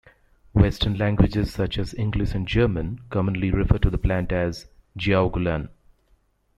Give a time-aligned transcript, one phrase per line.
[0.53, 4.65] Western languages such as English and German commonly refer to the plant as
[4.97, 5.69] jiaogulan.